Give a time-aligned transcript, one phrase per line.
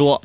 [0.00, 0.22] 说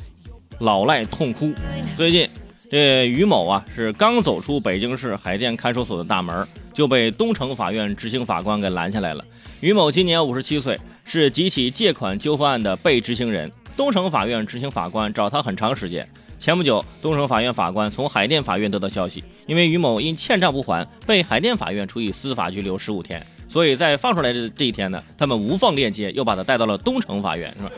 [0.60, 1.52] 老赖痛哭。
[1.98, 2.26] 最近
[2.70, 9.22] 这于某啊是刚走出北京市海淀看守所的大门，就被东城法院执行法官给拦下来了。
[9.60, 13.52] 于某今年五十七岁，是几起借款纠纷案的被执行人。
[13.76, 16.08] 东城法院执行法官找他很长时间。
[16.38, 23.26] 前不久，东城法院法官从海淀法院得到消息，因为于某因欠账不还，被海淀法院处以司法拘留十五天。
[23.46, 27.70] 所以在放出来的这一天呢，他们无缝链接，又把他带到了东城法院，是吧？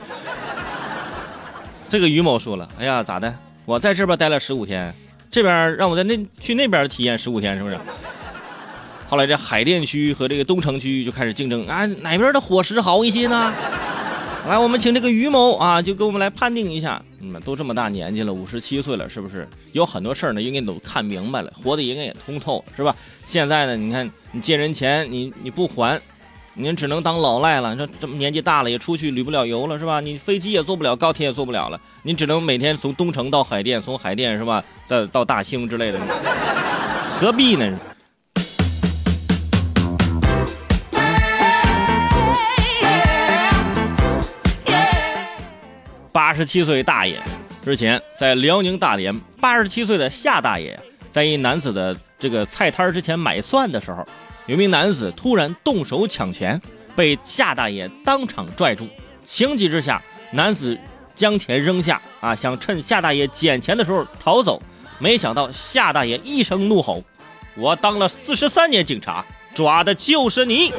[1.88, 3.34] 这个于某说了：“哎呀，咋的？
[3.64, 4.94] 我在这边待了十五天，
[5.30, 7.78] 这边让我在那去那边体验十五天，是不是？”
[9.08, 13.54] 后来这海淀区和这个东城区就开始竞争啊，哪边的伙食好一些呢？
[14.46, 17.02] 来，我们请这个于某啊，就给我们来判定一下。
[17.20, 20.40] 你们都这么大年纪了，五十七岁了，是不是有很多事儿呢？
[20.40, 22.94] 应该都看明白了，活的应该也通透，是吧？
[23.24, 26.00] 现在呢，你看你借人钱，你你不还，
[26.60, 27.76] 您只能当老赖了。
[27.76, 30.00] 这这么年纪大了，也出去旅不了游了，是吧？
[30.00, 36.00] 你飞机也坐不了，高铁也坐不了了，你只能每天从东城到海淀，从海淀是吧，再到大兴之类的，
[37.20, 37.78] 何必呢？
[46.12, 47.16] 八十七岁大爷
[47.64, 50.76] 之前在辽宁大连，八十七岁的夏大爷
[51.08, 54.04] 在一男子的这个菜摊之前买蒜的时候，
[54.48, 56.58] 有名男子突然动手抢钱，
[56.96, 58.88] 被夏大爷当场拽住。
[59.22, 60.76] 情急之下，男子
[61.14, 64.60] 将钱扔下，啊，想趁夏大爷捡钱的时候逃走。
[64.98, 67.04] 没想到夏大爷一声怒吼
[67.58, 69.22] ：“我当了四十三年警察，
[69.54, 70.72] 抓的就是你！”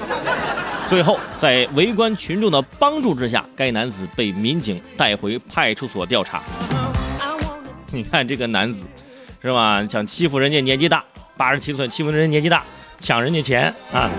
[0.89, 6.41] 最后，在围观群众的帮助之下，该男子被民警带回派出所调查。
[7.93, 8.87] 你看这个男子，
[9.43, 9.85] 是吧？
[9.87, 11.03] 想欺负人家年纪大，
[11.37, 12.63] 八十七岁欺负人家年纪大，
[12.99, 14.09] 抢人家钱啊！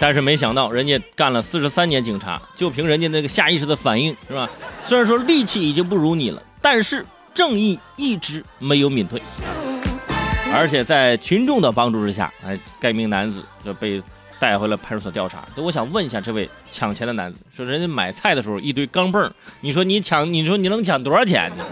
[0.00, 4.48] 但是没想到，人家干了四十三年警察，就凭人家那个下意识的反应，是吧？
[4.84, 9.20] 虽然说力气已经不如你了，但是正义一直没有泯退。
[10.54, 14.02] 而且在群众的帮助之下，哎，该名男子就被。
[14.40, 15.44] 带回了派出所调查。
[15.56, 19.28] 我想问一下这位抢钱的男子，说人家买菜的时候一堆钢镚
[19.62, 21.64] 你说你抢，你说你能抢多少钱呢？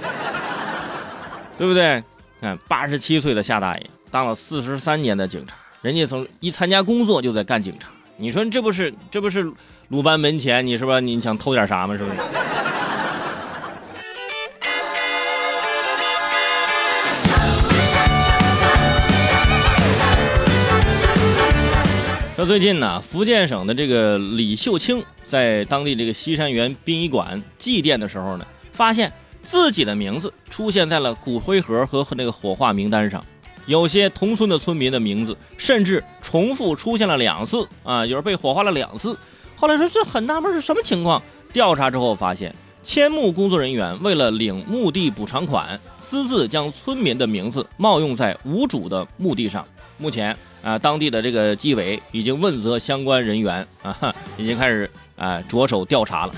[1.57, 2.03] 对不对？
[2.41, 7.91] 看八十七岁的夏大爷当了四十三年的警察，人家从一参加工作就在干警察。
[8.17, 9.53] 你说这不是这不是
[9.89, 11.99] 鲁班门前，你是不是你想偷点啥吗？
[11.99, 12.17] 是不是？
[22.37, 29.13] 说最近呢，福建省的这个李秀清在当地这个西山园殡仪馆祭奠的时候呢，发现
[29.43, 33.23] 自己的名字出现在了骨灰盒和那个火化名单上，
[33.67, 39.17] 有些同村的村民的名字甚至重复出现了两次啊，有人被火化了两次。
[39.57, 41.23] 后来说这很纳闷是什么情况？
[41.53, 49.67] 调查之后发现，迁墓工作人员为了领墓地补偿款，私自将村民的名字冒用在无主的墓地上。
[49.99, 56.35] 目前啊，当地的这个纪委已经问责相关人员啊， 已经开始啊着手调查了。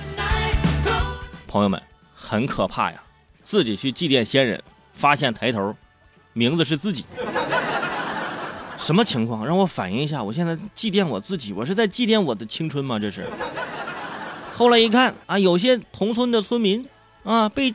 [1.48, 1.82] 朋友们，
[2.14, 3.02] 很可怕呀！
[3.42, 4.62] 自己去祭奠先人，
[4.94, 5.74] 发现抬头
[6.38, 7.04] 名字是自己，
[8.78, 9.44] 什么情况？
[9.44, 10.22] 让我反映一下。
[10.22, 12.96] 我现在祭奠我自己，我是在祭奠我的青春吗？
[12.96, 13.26] 这是。
[14.54, 16.86] 后来一看啊，有些同村的村民
[17.24, 17.74] 啊，被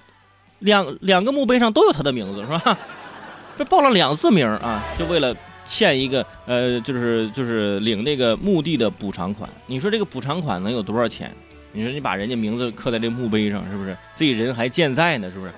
[0.59, 2.78] 两两个墓碑上都有他的名字，是吧？
[3.57, 5.35] 被报了两次名啊，就为了。
[5.66, 9.50] 欠一个呃，就是就是领那个墓地的补偿款。
[9.66, 11.31] 你说这个补偿款能有多少钱？
[11.72, 15.31] 你说你把人家名字刻在这墓碑上，是不是自己人还健在呢？
[15.31, 15.53] 是不是？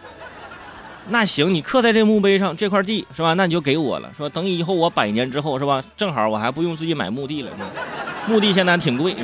[1.08, 3.36] 那行，你刻在这墓碑上这块地是吧？
[3.36, 5.84] 那你就给我了，说等以后我百年之后是吧？
[5.96, 7.52] 正好我还不用自己买墓地了，
[8.28, 9.16] 墓地现在挺贵。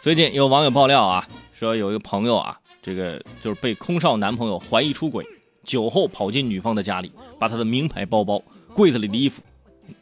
[0.00, 1.26] 最近有网友爆料啊。
[1.52, 5.26] 说有一个朋友啊，这个就是被空少男朋友怀疑出轨，
[5.64, 8.42] 酒后跑进女方的家里，把她的名牌包包、
[8.74, 9.40] 柜子里的衣服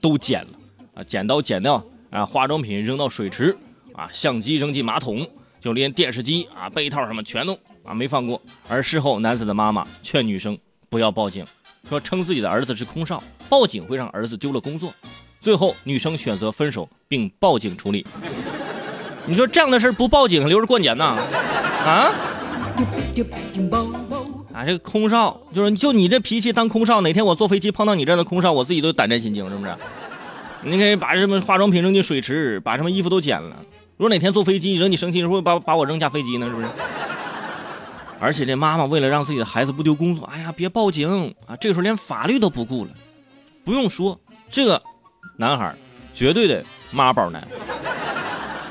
[0.01, 0.49] 都捡了
[0.95, 1.81] 啊，剪刀剪掉
[2.15, 3.57] 啊，化妆品扔到水池
[3.93, 5.29] 啊，相机扔进马桶，
[5.61, 8.41] 就连电视机啊、被套什么全都啊没放过。
[8.69, 10.57] 而事后，男子的妈妈劝女生
[10.89, 11.45] 不要报警，
[11.89, 14.95] 说称自己的儿子是空少，报警会让儿子丢了工作。
[15.41, 18.07] 最后，女生选择分手并报警处理。
[19.27, 21.17] 你说这样的事不报警留着过年呐？
[21.85, 22.15] 啊？
[24.53, 29.75] 啊，这个空少就是就你这脾气当空少，哪天我坐飞机碰到你这样的空少，我自己都胆战心惊，是不是？
[30.65, 33.57] 你可以把什么化妆品扔进水池，把什么衣服都捡了。
[33.97, 36.47] 如果哪天坐飞机惹你生气，会把把我扔下飞机呢？
[36.49, 36.69] 是不是？
[38.19, 41.55] 而且这妈妈为了让自己的孩子不丢工作，哎呀，别报警啊！
[41.57, 42.91] 这个时候连法律都不顾了。
[43.65, 44.19] 不用说，
[44.51, 44.81] 这个
[45.37, 45.75] 男孩
[46.15, 47.47] 绝对的妈宝男。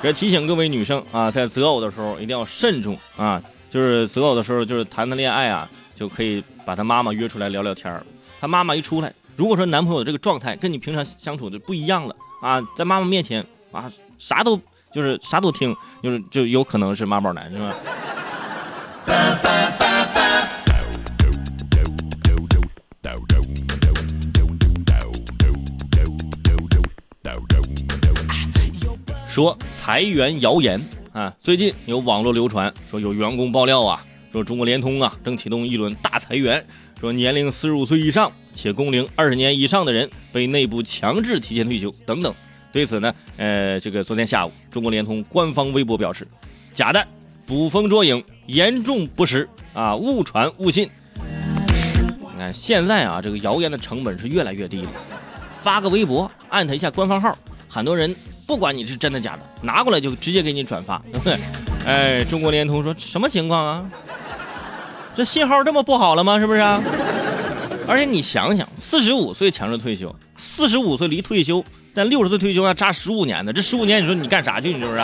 [0.01, 3.41] 这提醒各位女生啊，在择偶的时候一定要慎重啊！
[3.69, 8.01] 就是择偶的时候，就是谈谈恋爱啊，就可以把他妈妈约出来聊聊天。
[8.41, 14.59] 他妈妈一出来，如果说男朋友这个状态跟你平常相处的不一样了啊，在妈妈面前啊，啥都
[14.93, 17.75] 就是啥都听，就是就有可能是妈宝男，是吧？
[29.27, 30.79] 说裁员谣言
[31.11, 36.63] 啊，最近有网络流传说有员工爆料啊，说中国联通啊正启动一轮大裁员，
[36.99, 42.33] 说年龄四十五岁以上且工龄二十年以上的人被内部强制提前退休等等。
[42.71, 46.27] 对此呢，呃，这个昨天下午，中国联通官方微博表示，
[46.71, 47.05] 假的，
[47.45, 50.89] 捕风捉影，严重不实啊，误传误信。
[52.19, 54.89] 你看现在啊，这个谣言的成本是越来越低了，
[55.61, 57.37] 发个微博，艾特一下官方号。
[57.69, 58.15] 很多人
[58.47, 60.99] 不管你是真的假的，拿过来就直接给你转发，
[61.85, 63.89] 哎，中国联通说什么情况啊？
[65.15, 66.39] 这信号这么不好了吗？
[66.39, 66.81] 是不是啊？
[67.85, 71.63] 而且你想想，四十五岁强制退休，四十五岁离退休，
[71.93, 74.73] 但六十岁退休要差十五年的，这十五年你说你干啥去？
[74.73, 75.03] 你是不是？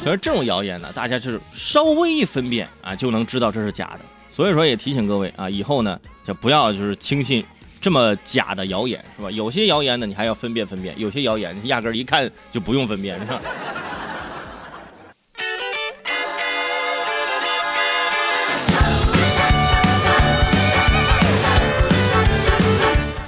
[0.00, 4.00] 所以这种谣言呢，大家就是稍微一分辨啊，就能知道这是假的。
[4.30, 7.44] 所以说也提醒各位啊，以后呢就不要就是轻信。
[7.80, 9.30] 这么假的谣言是吧？
[9.32, 13.40] 有些谣言呢，你还要分辨分辨；有些谣言，压根儿一看就不用分辨，是吧？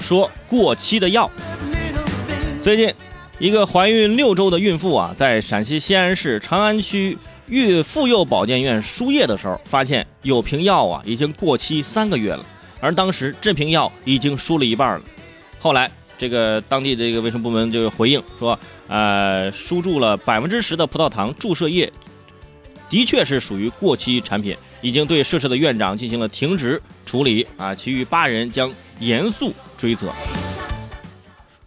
[0.04, 1.30] 说过期的药。
[2.62, 2.92] 最近，
[3.38, 7.16] 一个怀孕六周的孕妇啊，在陕西西安市长安区
[7.48, 12.44] 育妇幼保健院输液的时候，发现有瓶药啊已经过期三个月了。
[12.80, 15.04] 而当时这瓶药已经输了一半了，
[15.58, 18.58] 后来这个当地的这个卫生部门就回应说，
[18.88, 21.90] 呃，输注了百分之十的葡萄糖注射液，
[22.90, 30.12] 的确是属于过期产品，已经对涉事的院长进行了停职处理啊，其余八人将严肃追责。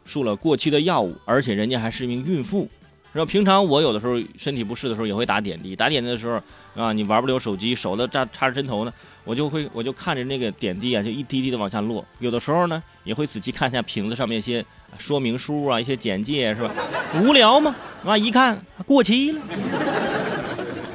[0.05, 2.69] 输了过期的药物，而且人家还是一名孕妇。
[3.11, 6.39] 然后平常我有的时候身体不适的时候也会打点滴，打点滴的时候
[6.75, 8.93] 啊，你玩不了手机，手都扎插着针头呢，
[9.23, 12.05] 我就会我就看着那个点滴啊，就一滴滴的往下落。
[12.19, 14.63] 有的时候呢，也会仔细看一下瓶子上面一些
[14.99, 16.71] 说明书啊，一些简介是吧？
[17.15, 17.75] 无聊吗？
[18.05, 19.41] 啊，一看过期了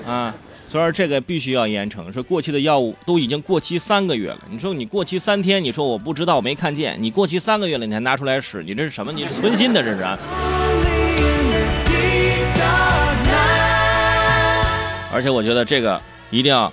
[0.07, 0.33] 啊，
[0.73, 2.11] 所以说这个必须要严惩。
[2.11, 9.13] 说过期的药物都已经过期三个月了，你说你过期三天，你说我不知道我没看见，你过期三个月了，你还拿出来使，你这是什么？
[9.13, 10.19] 你是存心的这是啊？
[15.13, 16.73] 而且我觉得这个一定要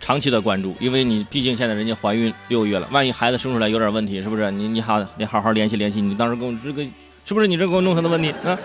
[0.00, 4.50] 长期的关注，因为你毕竟现在人家怀孕六个月了，万一孩子生出来有点问题，是不是？
[4.50, 6.82] 你你好，你好好联系联系，你当时跟我这个
[7.26, 8.58] 是不是你这给我弄成的问题啊？